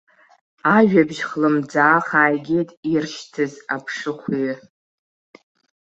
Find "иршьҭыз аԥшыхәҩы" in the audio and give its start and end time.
2.93-4.51